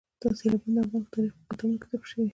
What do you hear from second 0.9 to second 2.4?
افغان تاریخ په کتابونو کې ذکر شوی دي.